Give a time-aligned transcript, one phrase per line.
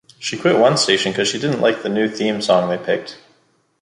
[0.17, 3.17] She quit one station because she didn't like a new theme song they picked.